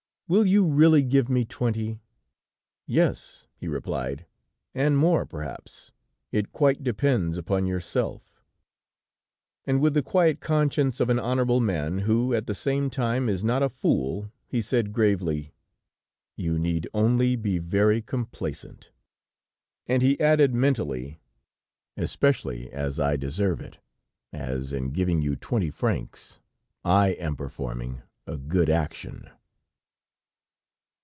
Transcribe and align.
"Will 0.29 0.45
you 0.45 0.63
really 0.65 1.03
give 1.03 1.27
me 1.27 1.43
twenty?" 1.43 1.99
"Yes," 2.87 3.47
he 3.53 3.67
replied, 3.67 4.25
"and 4.73 4.97
more 4.97 5.25
perhaps. 5.25 5.91
It 6.31 6.53
quite 6.53 6.83
depends 6.85 7.35
upon 7.35 7.65
yourself." 7.67 8.41
And 9.65 9.81
with 9.81 9.93
the 9.93 10.01
quiet 10.01 10.39
conscience 10.39 11.01
of 11.01 11.09
an 11.09 11.19
honorable 11.19 11.59
man 11.59 11.97
who, 12.07 12.33
at 12.33 12.47
the 12.47 12.55
same 12.55 12.89
time, 12.89 13.27
is 13.27 13.43
not 13.43 13.61
a 13.61 13.67
fool 13.67 14.31
he 14.47 14.61
said 14.61 14.93
gravely: 14.93 15.51
"You 16.37 16.57
need 16.57 16.87
only 16.93 17.35
be 17.35 17.57
very 17.57 18.01
complaisant." 18.01 18.89
And 19.85 20.01
he 20.01 20.17
added, 20.17 20.53
mentally: 20.53 21.19
"Especially 21.97 22.71
as 22.71 23.01
I 23.01 23.17
deserve 23.17 23.59
it, 23.59 23.79
as 24.31 24.71
in 24.71 24.91
giving 24.91 25.21
you 25.21 25.35
twenty 25.35 25.71
francs 25.71 26.39
I 26.85 27.09
am 27.19 27.35
performing 27.35 28.03
a 28.25 28.37
good 28.37 28.69
action." 28.69 29.29